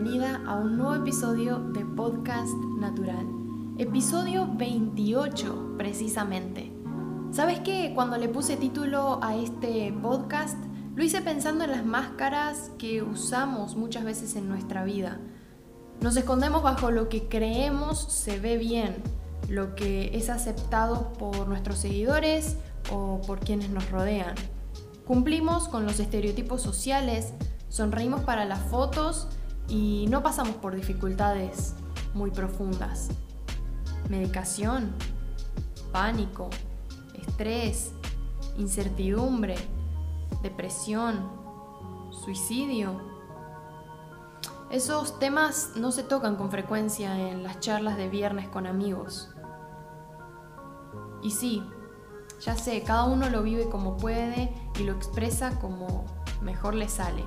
bienvenida 0.00 0.40
a 0.46 0.54
un 0.54 0.78
nuevo 0.78 0.94
episodio 0.94 1.58
de 1.58 1.84
Podcast 1.84 2.54
Natural. 2.78 3.26
Episodio 3.76 4.48
28, 4.50 5.74
precisamente. 5.76 6.72
¿Sabes 7.32 7.60
qué? 7.60 7.92
Cuando 7.94 8.16
le 8.16 8.30
puse 8.30 8.56
título 8.56 9.20
a 9.22 9.36
este 9.36 9.92
podcast, 10.00 10.56
lo 10.94 11.04
hice 11.04 11.20
pensando 11.20 11.64
en 11.64 11.72
las 11.72 11.84
máscaras 11.84 12.70
que 12.78 13.02
usamos 13.02 13.76
muchas 13.76 14.04
veces 14.04 14.36
en 14.36 14.48
nuestra 14.48 14.84
vida. 14.84 15.18
Nos 16.00 16.16
escondemos 16.16 16.62
bajo 16.62 16.90
lo 16.90 17.10
que 17.10 17.28
creemos 17.28 18.00
se 18.00 18.40
ve 18.40 18.56
bien, 18.56 19.02
lo 19.50 19.74
que 19.74 20.16
es 20.16 20.30
aceptado 20.30 21.12
por 21.12 21.46
nuestros 21.46 21.76
seguidores 21.76 22.56
o 22.90 23.20
por 23.26 23.40
quienes 23.40 23.68
nos 23.68 23.90
rodean. 23.90 24.34
Cumplimos 25.04 25.68
con 25.68 25.84
los 25.84 26.00
estereotipos 26.00 26.62
sociales, 26.62 27.34
sonreímos 27.68 28.22
para 28.22 28.46
las 28.46 28.60
fotos 28.60 29.28
y 29.70 30.06
no 30.10 30.22
pasamos 30.22 30.56
por 30.56 30.74
dificultades 30.74 31.74
muy 32.12 32.30
profundas. 32.32 33.08
Medicación, 34.08 34.92
pánico, 35.92 36.50
estrés, 37.14 37.92
incertidumbre, 38.58 39.54
depresión, 40.42 41.30
suicidio. 42.10 43.00
Esos 44.70 45.18
temas 45.18 45.72
no 45.76 45.92
se 45.92 46.02
tocan 46.02 46.36
con 46.36 46.50
frecuencia 46.50 47.30
en 47.30 47.44
las 47.44 47.60
charlas 47.60 47.96
de 47.96 48.08
viernes 48.08 48.48
con 48.48 48.66
amigos. 48.66 49.30
Y 51.22 51.30
sí, 51.30 51.62
ya 52.40 52.56
sé, 52.56 52.82
cada 52.82 53.04
uno 53.04 53.30
lo 53.30 53.42
vive 53.42 53.68
como 53.68 53.96
puede 53.96 54.52
y 54.78 54.82
lo 54.82 54.92
expresa 54.92 55.60
como 55.60 56.06
mejor 56.42 56.74
le 56.74 56.88
sale. 56.88 57.24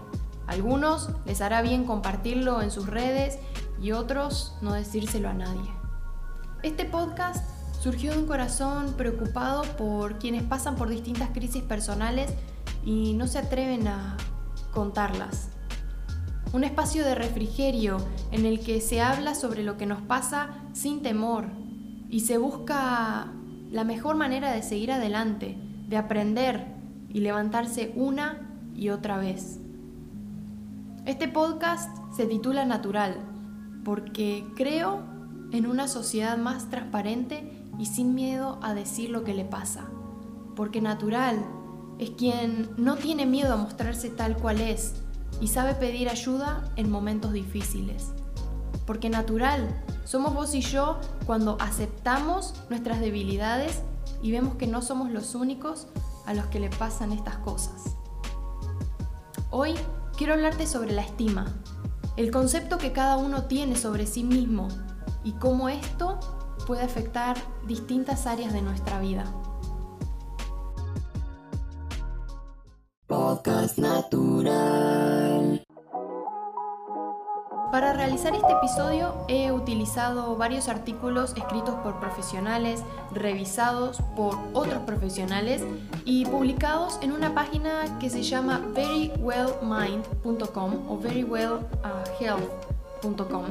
Algunos 0.47 1.09
les 1.25 1.41
hará 1.41 1.61
bien 1.61 1.85
compartirlo 1.85 2.61
en 2.61 2.71
sus 2.71 2.87
redes 2.87 3.39
y 3.81 3.91
otros 3.91 4.55
no 4.61 4.73
decírselo 4.73 5.29
a 5.29 5.33
nadie. 5.33 5.71
Este 6.63 6.85
podcast 6.85 7.43
surgió 7.81 8.13
de 8.13 8.19
un 8.19 8.27
corazón 8.27 8.93
preocupado 8.93 9.63
por 9.77 10.17
quienes 10.19 10.43
pasan 10.43 10.75
por 10.75 10.89
distintas 10.89 11.29
crisis 11.29 11.63
personales 11.63 12.33
y 12.85 13.13
no 13.13 13.27
se 13.27 13.39
atreven 13.39 13.87
a 13.87 14.17
contarlas. 14.73 15.49
Un 16.53 16.63
espacio 16.63 17.03
de 17.03 17.15
refrigerio 17.15 17.97
en 18.31 18.45
el 18.45 18.59
que 18.59 18.79
se 18.79 19.01
habla 19.01 19.35
sobre 19.35 19.63
lo 19.63 19.75
que 19.75 19.85
nos 19.85 20.01
pasa 20.01 20.49
sin 20.73 21.01
temor 21.01 21.47
y 22.09 22.21
se 22.21 22.37
busca 22.37 23.27
la 23.71 23.83
mejor 23.83 24.15
manera 24.15 24.51
de 24.51 24.61
seguir 24.61 24.91
adelante, 24.91 25.57
de 25.87 25.97
aprender 25.97 26.67
y 27.09 27.21
levantarse 27.21 27.91
una 27.95 28.49
y 28.75 28.89
otra 28.89 29.17
vez. 29.17 29.62
Este 31.05 31.27
podcast 31.27 31.89
se 32.15 32.27
titula 32.27 32.63
Natural 32.63 33.17
porque 33.83 34.45
creo 34.55 35.01
en 35.51 35.67
una 35.67 35.89
sociedad 35.89 36.37
más 36.37 36.69
transparente 36.69 37.67
y 37.77 37.87
sin 37.87 38.15
miedo 38.15 38.57
a 38.61 38.73
decir 38.73 39.09
lo 39.09 39.25
que 39.25 39.33
le 39.33 39.43
pasa. 39.43 39.89
Porque 40.55 40.79
natural 40.79 41.45
es 41.99 42.11
quien 42.11 42.69
no 42.77 42.95
tiene 42.95 43.25
miedo 43.25 43.53
a 43.53 43.57
mostrarse 43.57 44.11
tal 44.11 44.37
cual 44.37 44.61
es 44.61 44.93
y 45.41 45.49
sabe 45.49 45.75
pedir 45.75 46.07
ayuda 46.07 46.71
en 46.77 46.89
momentos 46.89 47.33
difíciles. 47.33 48.13
Porque 48.85 49.09
natural 49.09 49.83
somos 50.05 50.33
vos 50.33 50.55
y 50.55 50.61
yo 50.61 50.99
cuando 51.25 51.57
aceptamos 51.59 52.53
nuestras 52.69 53.01
debilidades 53.01 53.81
y 54.21 54.31
vemos 54.31 54.55
que 54.55 54.67
no 54.67 54.81
somos 54.81 55.11
los 55.11 55.35
únicos 55.35 55.87
a 56.25 56.33
los 56.33 56.45
que 56.45 56.61
le 56.61 56.69
pasan 56.69 57.11
estas 57.11 57.35
cosas. 57.39 57.97
Hoy 59.51 59.75
quiero 60.17 60.33
hablarte 60.33 60.67
sobre 60.67 60.93
la 60.93 61.01
estima, 61.01 61.45
el 62.17 62.31
concepto 62.31 62.77
que 62.77 62.91
cada 62.91 63.17
uno 63.17 63.45
tiene 63.45 63.75
sobre 63.75 64.05
sí 64.05 64.23
mismo 64.23 64.67
y 65.23 65.33
cómo 65.33 65.69
esto 65.69 66.19
puede 66.67 66.83
afectar 66.83 67.37
distintas 67.67 68.27
áreas 68.27 68.53
de 68.53 68.61
nuestra 68.61 68.99
vida. 68.99 69.25
Para 77.73 77.91
realizar 77.91 78.33
este 78.35 78.51
episodio 78.51 79.25
he 79.27 79.51
utilizado 79.51 80.35
varios 80.35 80.69
artículos 80.69 81.33
escritos 81.35 81.73
por 81.81 81.99
profesionales, 81.99 82.83
revisados 83.11 83.99
por 84.15 84.37
otros 84.53 84.83
profesionales 84.83 85.63
y 86.05 86.27
publicados 86.27 86.99
en 87.01 87.13
una 87.13 87.33
página 87.33 87.97
que 87.97 88.11
se 88.11 88.21
llama 88.21 88.61
verywellmind.com 88.75 90.87
o 90.87 90.99
verywellhealth.com, 90.99 93.45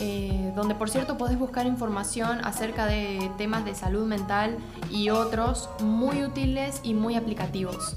eh, 0.00 0.52
donde 0.54 0.74
por 0.74 0.90
cierto 0.90 1.16
podés 1.16 1.38
buscar 1.38 1.64
información 1.64 2.44
acerca 2.44 2.84
de 2.84 3.30
temas 3.38 3.64
de 3.64 3.74
salud 3.74 4.04
mental 4.04 4.58
y 4.90 5.08
otros 5.08 5.70
muy 5.80 6.22
útiles 6.22 6.80
y 6.82 6.92
muy 6.92 7.16
aplicativos. 7.16 7.96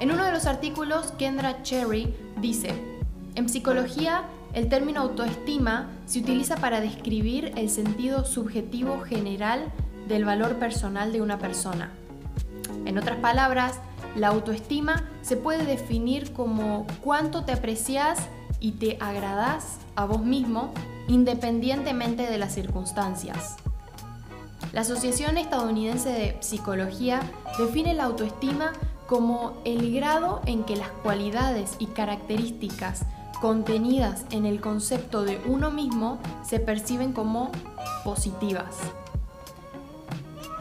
En 0.00 0.10
uno 0.10 0.24
de 0.24 0.32
los 0.32 0.46
artículos, 0.46 1.12
Kendra 1.12 1.62
Cherry 1.62 2.12
dice, 2.40 2.74
en 3.36 3.48
psicología 3.48 4.24
el 4.54 4.68
término 4.68 5.00
autoestima 5.00 5.90
se 6.06 6.20
utiliza 6.20 6.56
para 6.56 6.80
describir 6.80 7.52
el 7.56 7.68
sentido 7.68 8.24
subjetivo 8.24 9.00
general 9.00 9.72
del 10.08 10.24
valor 10.24 10.56
personal 10.56 11.12
de 11.12 11.20
una 11.20 11.38
persona. 11.38 11.90
En 12.84 12.96
otras 12.96 13.18
palabras, 13.18 13.80
la 14.14 14.28
autoestima 14.28 15.08
se 15.22 15.36
puede 15.36 15.64
definir 15.64 16.32
como 16.32 16.86
cuánto 17.02 17.44
te 17.44 17.52
aprecias 17.52 18.18
y 18.60 18.72
te 18.72 18.96
agradas 19.00 19.78
a 19.96 20.04
vos 20.04 20.24
mismo 20.24 20.72
independientemente 21.08 22.22
de 22.22 22.38
las 22.38 22.54
circunstancias. 22.54 23.56
La 24.72 24.82
Asociación 24.82 25.36
Estadounidense 25.36 26.08
de 26.10 26.36
Psicología 26.40 27.20
define 27.58 27.92
la 27.92 28.04
autoestima 28.04 28.72
como 29.06 29.60
el 29.64 29.92
grado 29.94 30.40
en 30.46 30.64
que 30.64 30.76
las 30.76 30.88
cualidades 30.88 31.76
y 31.78 31.86
características 31.86 33.04
contenidas 33.44 34.24
en 34.30 34.46
el 34.46 34.62
concepto 34.62 35.22
de 35.22 35.38
uno 35.44 35.70
mismo 35.70 36.18
se 36.42 36.60
perciben 36.60 37.12
como 37.12 37.52
positivas. 38.02 38.74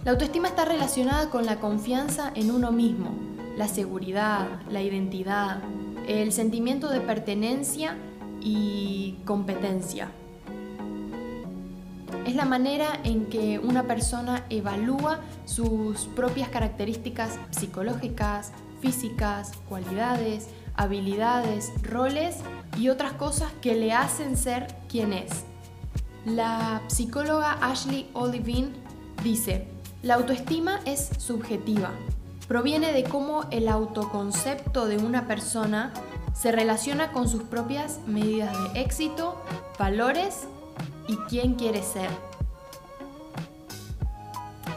La 0.04 0.12
autoestima 0.12 0.50
está 0.50 0.66
relacionada 0.66 1.30
con 1.30 1.46
la 1.46 1.62
confianza 1.62 2.34
en 2.36 2.52
uno 2.52 2.74
mismo, 2.74 3.16
la 3.56 3.70
seguridad, 3.70 4.60
la 4.70 4.82
identidad, 4.82 5.62
el 6.10 6.34
sentimiento 6.34 6.90
de 6.90 7.00
pertenencia 7.00 7.96
y 8.42 9.16
competencia. 9.24 10.12
Es 12.28 12.36
la 12.36 12.44
manera 12.44 13.00
en 13.06 13.28
que 13.28 13.60
una 13.60 13.84
persona 13.84 14.44
evalúa 14.50 15.22
sus 15.46 16.08
propias 16.18 16.50
características 16.50 17.40
psicológicas, 17.52 18.52
físicas, 18.82 19.54
cualidades, 19.70 20.50
habilidades, 20.75 21.72
roles 21.84 22.38
y 22.78 22.89
otras 22.89 23.13
cosas 23.13 23.51
que 23.61 23.75
le 23.75 23.94
hacen 23.94 24.38
ser 24.38 24.67
quien 24.89 25.13
es. 25.13 25.44
La 26.25 26.81
psicóloga 26.88 27.57
Ashley 27.61 28.09
Olivine 28.13 28.72
dice, 29.23 29.67
la 30.01 30.16
autoestima 30.16 30.79
es 30.85 31.09
subjetiva. 31.17 31.91
Proviene 32.47 32.91
de 32.91 33.03
cómo 33.03 33.45
el 33.51 33.67
autoconcepto 33.67 34.85
de 34.85 34.97
una 34.97 35.28
persona 35.28 35.94
se 36.34 36.51
relaciona 36.51 37.11
con 37.11 37.29
sus 37.29 37.44
propias 37.44 38.00
medidas 38.07 38.55
de 38.73 38.81
éxito, 38.81 39.41
valores 39.78 40.47
y 41.07 41.16
quién 41.29 41.55
quiere 41.55 41.84
ser. 41.84 42.09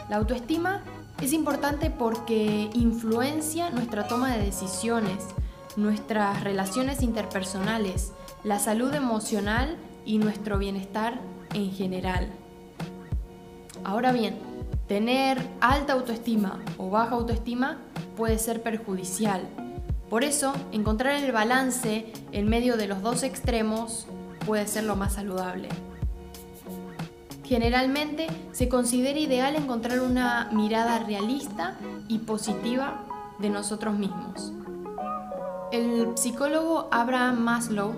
La 0.09 0.17
autoestima 0.17 0.83
es 1.21 1.33
importante 1.33 1.91
porque 1.91 2.71
influencia 2.75 3.71
nuestra 3.71 4.07
toma 4.07 4.33
de 4.33 4.45
decisiones, 4.45 5.25
nuestras 5.77 6.43
relaciones 6.43 7.03
interpersonales, 7.03 8.13
la 8.45 8.59
salud 8.59 8.95
emocional 8.95 9.77
y 10.05 10.19
nuestro 10.19 10.59
bienestar 10.59 11.21
en 11.55 11.71
general. 11.73 12.29
Ahora 13.85 14.13
bien, 14.13 14.39
tener 14.89 15.39
alta 15.61 15.93
autoestima 15.93 16.61
o 16.79 16.91
baja 16.91 17.15
autoestima 17.15 17.79
puede 18.17 18.39
ser 18.39 18.63
perjudicial. 18.63 19.43
Por 20.09 20.25
eso, 20.25 20.55
encontrar 20.73 21.23
el 21.23 21.33
balance 21.33 22.13
en 22.33 22.49
medio 22.49 22.77
de 22.77 22.87
los 22.87 23.03
dos 23.03 23.23
extremos 23.23 24.07
puede 24.47 24.67
ser 24.67 24.85
lo 24.85 24.97
más 24.97 25.15
saludable. 25.15 25.69
Generalmente 27.45 28.27
se 28.53 28.69
considera 28.69 29.19
ideal 29.19 29.55
encontrar 29.57 30.01
una 30.01 30.49
mirada 30.53 30.99
realista 31.01 31.77
y 32.09 32.21
positiva 32.21 33.05
de 33.39 33.51
nosotros 33.51 33.97
mismos. 33.97 34.53
El 35.73 36.17
psicólogo 36.17 36.89
Abraham 36.93 37.41
Maslow 37.41 37.95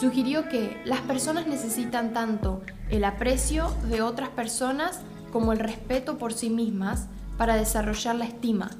sugirió 0.00 0.48
que 0.48 0.80
las 0.86 1.00
personas 1.00 1.46
necesitan 1.46 2.14
tanto 2.14 2.62
el 2.88 3.04
aprecio 3.04 3.70
de 3.90 4.00
otras 4.00 4.30
personas 4.30 5.00
como 5.30 5.52
el 5.52 5.58
respeto 5.58 6.16
por 6.16 6.32
sí 6.32 6.48
mismas 6.48 7.08
para 7.36 7.56
desarrollar 7.56 8.16
la 8.16 8.24
estima. 8.24 8.70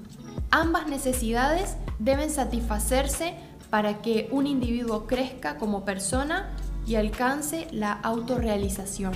Ambas 0.51 0.87
necesidades 0.87 1.77
deben 1.99 2.31
satisfacerse 2.31 3.35
para 3.69 4.01
que 4.01 4.29
un 4.31 4.47
individuo 4.47 5.07
crezca 5.07 5.59
como 5.59 5.85
persona 5.85 6.49
y 6.87 6.95
alcance 6.95 7.69
la 7.73 7.93
autorrealización. 7.93 9.13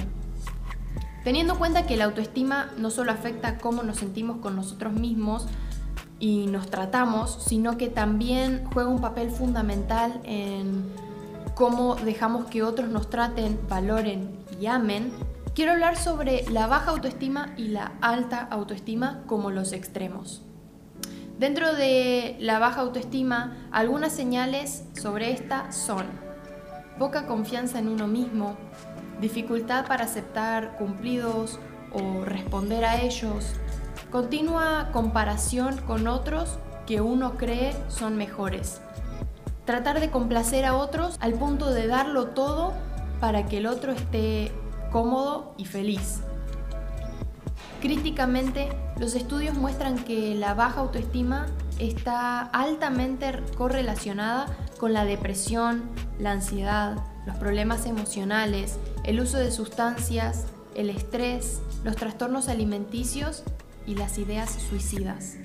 Teniendo 1.25 1.55
en 1.55 1.59
cuenta 1.59 1.87
que 1.87 1.97
la 1.97 2.05
autoestima 2.05 2.71
no 2.77 2.91
solo 2.91 3.13
afecta 3.13 3.59
cómo 3.59 3.83
nos 3.83 3.99
sentimos 3.99 4.39
con 4.39 4.55
nosotros 4.55 4.93
mismos 4.93 5.47
y 6.21 6.47
nos 6.47 6.69
tratamos, 6.69 7.39
sino 7.47 7.77
que 7.77 7.89
también 7.89 8.65
juega 8.73 8.89
un 8.89 9.01
papel 9.01 9.31
fundamental 9.31 10.21
en 10.25 10.85
cómo 11.55 11.97
dejamos 11.97 12.47
que 12.47 12.63
otros 12.63 12.89
nos 12.89 13.11
traten, 13.11 13.59
valoren 13.69 14.31
y 14.61 14.67
amen, 14.67 15.13
quiero 15.55 15.73
hablar 15.73 15.97
sobre 15.97 16.45
la 16.51 16.67
baja 16.67 16.91
autoestima 16.91 17.53
y 17.57 17.69
la 17.69 17.93
alta 18.01 18.41
autoestima 18.51 19.23
como 19.27 19.51
los 19.51 19.73
extremos. 19.73 20.43
Dentro 21.39 21.75
de 21.75 22.37
la 22.41 22.59
baja 22.59 22.81
autoestima, 22.81 23.57
algunas 23.71 24.13
señales 24.13 24.85
sobre 25.01 25.31
esta 25.33 25.71
son 25.71 26.07
poca 26.99 27.27
confianza 27.27 27.79
en 27.79 27.89
uno 27.89 28.09
mismo, 28.09 28.57
dificultad 29.21 29.87
para 29.87 30.05
aceptar 30.05 30.77
cumplidos 30.77 31.61
o 31.93 32.25
responder 32.25 32.85
a 32.85 33.01
ellos, 33.01 33.55
continua 34.11 34.89
comparación 34.93 35.77
con 35.79 36.07
otros 36.07 36.59
que 36.87 37.01
uno 37.01 37.37
cree 37.37 37.75
son 37.89 38.17
mejores, 38.17 38.81
tratar 39.65 40.01
de 40.01 40.11
complacer 40.11 40.65
a 40.65 40.77
otros 40.77 41.17
al 41.21 41.35
punto 41.35 41.71
de 41.71 41.87
darlo 41.87 42.29
todo 42.29 42.73
para 43.21 43.47
que 43.47 43.59
el 43.59 43.67
otro 43.67 43.93
esté 43.93 44.53
cómodo 44.91 45.55
y 45.59 45.67
feliz. 45.67 46.21
Críticamente, 47.81 48.71
los 48.99 49.15
estudios 49.15 49.55
muestran 49.57 49.99
que 49.99 50.35
la 50.35 50.55
baja 50.55 50.81
autoestima 50.81 51.47
está 51.79 52.41
altamente 52.41 53.43
correlacionada 53.57 54.47
con 54.81 54.93
la 54.93 55.05
depresión, 55.05 55.83
la 56.19 56.33
ansiedad, 56.33 56.97
los 57.27 57.37
problemas 57.37 57.87
emocionales, 57.87 58.79
el 59.05 59.21
uso 59.21 59.37
de 59.37 59.51
sustancias, 59.51 60.47
el 60.75 60.91
estrés, 60.91 61.61
los 61.85 61.95
trastornos 61.95 62.49
alimenticios 62.49 63.45
y 63.87 63.95
las 63.95 64.19
ideas 64.19 64.51
suicidas. 64.51 65.37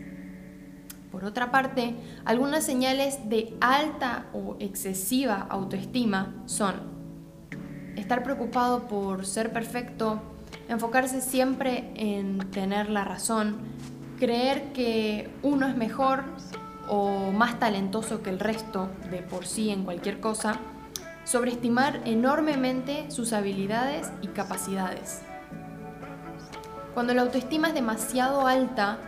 Por 1.11 1.25
otra 1.25 1.51
parte, 1.51 1.95
algunas 2.25 2.63
señales 2.63 3.29
de 3.29 3.55
alta 3.61 4.25
o 4.33 4.57
excesiva 4.59 5.45
autoestima 5.49 6.33
son 6.47 6.93
estar 7.95 8.23
preocupado 8.23 8.87
por 8.87 9.25
ser 9.25 9.53
perfecto, 9.53 10.21
enfocarse 10.67 11.21
siempre 11.21 11.91
en 11.95 12.39
tener 12.51 12.89
la 12.89 13.03
razón, 13.03 13.57
creer 14.17 14.73
que 14.73 15.29
uno 15.43 15.67
es 15.67 15.77
mejor 15.77 16.23
o 16.89 17.31
más 17.31 17.59
talentoso 17.59 18.23
que 18.23 18.29
el 18.29 18.39
resto 18.39 18.89
de 19.11 19.21
por 19.21 19.45
sí 19.45 19.69
en 19.69 19.83
cualquier 19.83 20.19
cosa, 20.19 20.59
sobreestimar 21.23 22.01
enormemente 22.05 23.09
sus 23.09 23.33
habilidades 23.33 24.11
y 24.21 24.27
capacidades. 24.27 25.21
Cuando 26.93 27.15
la 27.15 27.23
autoestima 27.23 27.69
es 27.69 27.73
demasiado 27.73 28.45
alta, 28.45 28.99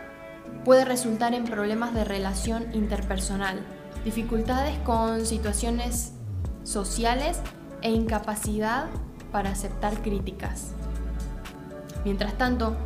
puede 0.64 0.84
resultar 0.84 1.34
en 1.34 1.44
problemas 1.44 1.94
de 1.94 2.04
relación 2.04 2.66
interpersonal, 2.74 3.60
dificultades 4.04 4.76
con 4.80 5.24
situaciones 5.24 6.12
sociales 6.64 7.38
e 7.82 7.92
incapacidad 7.92 8.86
para 9.30 9.50
aceptar 9.50 10.02
críticas. 10.02 10.72
Mientras 12.04 12.36
tanto, 12.36 12.76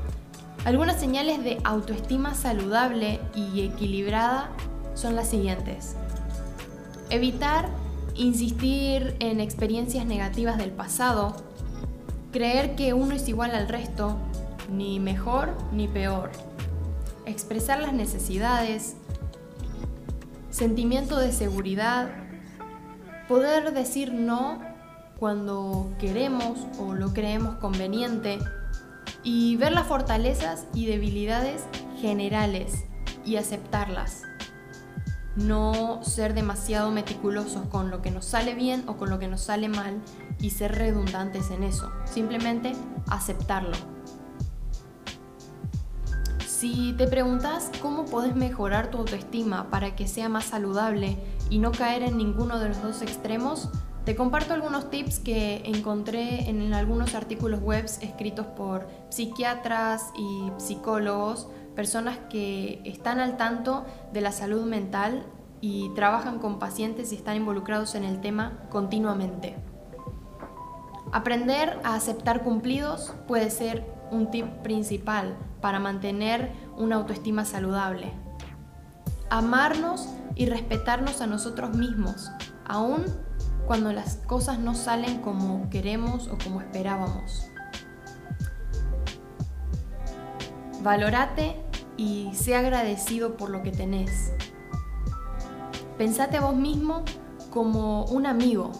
algunas 0.67 1.01
señales 1.01 1.43
de 1.43 1.59
autoestima 1.65 2.35
saludable 2.35 3.21
y 3.35 3.63
equilibrada 3.63 4.51
son 4.93 5.17
las 5.17 5.29
siguientes. 5.29 5.97
Evitar 7.09 7.71
insistir 8.15 9.17
en 9.21 9.41
experiencias 9.41 10.05
negativas 10.05 10.59
del 10.59 10.73
pasado, 10.73 11.37
creer 12.33 12.77
que 12.77 12.93
uno 12.93 13.15
es 13.15 13.27
igual 13.29 13.55
al 13.55 13.69
resto, 13.69 14.19
ni 14.71 15.01
mejor 15.01 15.57
ni 15.73 15.89
peor, 15.89 16.31
expresar 17.27 17.81
las 17.81 17.93
necesidades, 17.93 18.97
sentimiento 20.51 21.19
de 21.19 21.33
seguridad, 21.33 22.11
poder 23.29 23.73
decir 23.73 24.13
no 24.13 24.61
cuando 25.19 25.93
queremos 25.99 26.59
o 26.79 26.95
lo 26.95 27.13
creemos 27.13 27.57
conveniente 27.57 28.39
y 29.23 29.57
ver 29.57 29.73
las 29.73 29.87
fortalezas 29.87 30.67
y 30.75 30.87
debilidades 30.87 31.65
generales 32.01 32.85
y 33.25 33.37
aceptarlas. 33.37 34.23
No 35.37 36.03
ser 36.03 36.35
demasiado 36.35 36.91
meticulosos 36.91 37.67
con 37.69 37.91
lo 37.91 38.03
que 38.03 38.11
nos 38.11 38.25
sale 38.25 38.55
bien 38.55 38.83
o 38.89 38.97
con 38.97 39.11
lo 39.11 39.19
que 39.19 39.29
nos 39.29 39.43
sale 39.43 39.69
mal 39.69 40.01
y 40.41 40.51
ser 40.51 40.75
redundantes 40.75 41.51
en 41.51 41.63
eso. 41.63 41.93
Simplemente 42.05 42.73
aceptarlo. 43.09 43.77
Si 46.61 46.93
te 46.93 47.07
preguntas 47.07 47.71
cómo 47.81 48.05
podés 48.05 48.37
mejorar 48.37 48.91
tu 48.91 48.99
autoestima 48.99 49.71
para 49.71 49.97
que 49.97 50.07
sea 50.07 50.29
más 50.29 50.45
saludable 50.45 51.17
y 51.49 51.59
no 51.59 51.73
caer 51.73 52.03
en 52.03 52.19
ninguno 52.19 52.59
de 52.59 52.69
los 52.69 52.83
dos 52.83 53.01
extremos, 53.01 53.71
te 54.05 54.15
comparto 54.15 54.53
algunos 54.53 54.91
tips 54.91 55.21
que 55.21 55.63
encontré 55.65 56.51
en 56.51 56.75
algunos 56.75 57.15
artículos 57.15 57.63
web 57.63 57.87
escritos 58.03 58.45
por 58.45 58.87
psiquiatras 59.09 60.13
y 60.15 60.53
psicólogos, 60.59 61.49
personas 61.75 62.19
que 62.29 62.83
están 62.85 63.21
al 63.21 63.39
tanto 63.39 63.87
de 64.13 64.21
la 64.21 64.31
salud 64.31 64.67
mental 64.67 65.25
y 65.63 65.89
trabajan 65.95 66.41
con 66.41 66.59
pacientes 66.59 67.11
y 67.13 67.17
están 67.17 67.39
involucrados 67.39 67.95
en 67.95 68.05
el 68.05 68.21
tema 68.21 68.59
continuamente. 68.69 69.57
Aprender 71.11 71.81
a 71.85 71.95
aceptar 71.95 72.43
cumplidos 72.43 73.15
puede 73.27 73.49
ser 73.49 73.87
un 74.11 74.31
tip 74.31 74.45
principal 74.63 75.39
para 75.61 75.79
mantener 75.79 76.53
una 76.77 76.97
autoestima 76.97 77.45
saludable. 77.45 78.13
Amarnos 79.31 80.09
y 80.35 80.47
respetarnos 80.47 81.21
a 81.21 81.27
nosotros 81.27 81.77
mismos, 81.77 82.31
aun 82.67 83.05
cuando 83.67 83.93
las 83.93 84.17
cosas 84.17 84.59
no 84.59 84.75
salen 84.75 85.21
como 85.21 85.69
queremos 85.71 86.29
o 86.29 86.39
como 86.43 86.61
esperábamos. 86.61 87.47
Valorate 90.83 91.57
y 91.97 92.31
sé 92.33 92.57
agradecido 92.57 93.37
por 93.37 93.51
lo 93.51 93.63
que 93.63 93.71
tenés. 93.71 94.33
Pensate 95.99 96.39
a 96.39 96.41
vos 96.41 96.57
mismo 96.57 97.05
como 97.51 98.07
un 98.07 98.27
amigo 98.27 98.73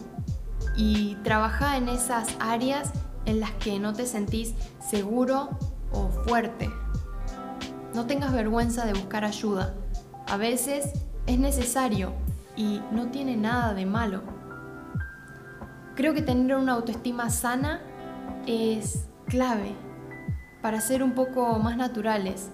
y 0.75 1.15
trabaja 1.23 1.77
en 1.77 1.87
esas 1.87 2.27
áreas 2.39 2.91
en 3.25 3.39
las 3.39 3.51
que 3.51 3.79
no 3.79 3.93
te 3.93 4.07
sentís 4.07 4.55
seguro 4.79 5.49
o 5.91 6.09
fuerte. 6.25 6.69
No 7.93 8.05
tengas 8.05 8.31
vergüenza 8.31 8.85
de 8.85 8.93
buscar 8.93 9.25
ayuda. 9.25 9.73
A 10.27 10.37
veces 10.37 10.93
es 11.25 11.39
necesario 11.39 12.13
y 12.55 12.81
no 12.91 13.07
tiene 13.07 13.35
nada 13.35 13.73
de 13.73 13.85
malo. 13.85 14.21
Creo 15.95 16.13
que 16.13 16.21
tener 16.21 16.55
una 16.55 16.73
autoestima 16.73 17.29
sana 17.29 17.81
es 18.47 19.07
clave 19.25 19.75
para 20.61 20.79
ser 20.79 21.03
un 21.03 21.13
poco 21.13 21.59
más 21.59 21.75
naturales, 21.75 22.49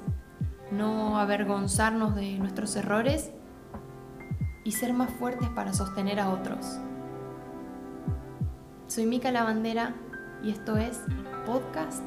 no 0.71 1.19
avergonzarnos 1.19 2.15
de 2.15 2.37
nuestros 2.39 2.75
errores 2.75 3.31
y 4.63 4.71
ser 4.71 4.93
más 4.93 5.11
fuertes 5.11 5.49
para 5.49 5.73
sostener 5.73 6.19
a 6.19 6.29
otros. 6.29 6.79
Soy 8.87 9.05
Mica 9.05 9.31
Lavandera 9.31 9.93
y 10.43 10.51
esto 10.51 10.77
es 10.77 11.01
Podcast 11.45 12.01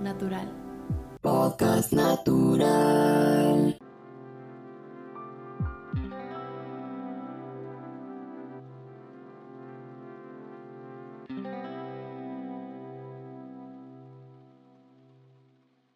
Natural. 0.00 0.65
Podcast 1.26 1.90
Natural. 1.90 3.85